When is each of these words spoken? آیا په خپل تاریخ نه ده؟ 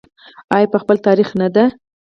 آیا 0.55 0.67
په 0.73 0.77
خپل 0.81 0.95
تاریخ 1.07 1.29
نه 1.41 1.47
ده؟ 1.55 1.63